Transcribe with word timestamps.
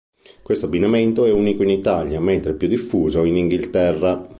Questo 0.41 0.65
abbinamento 0.65 1.25
è 1.25 1.31
unico 1.31 1.61
in 1.61 1.69
Italia, 1.69 2.19
mentre 2.19 2.53
è 2.53 2.55
più 2.55 2.67
diffuso 2.67 3.23
in 3.23 3.37
Inghilterra. 3.37 4.27